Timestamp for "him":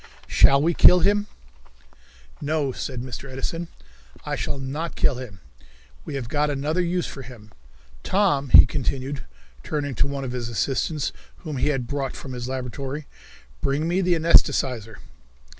1.01-1.27, 5.17-5.41, 7.21-7.51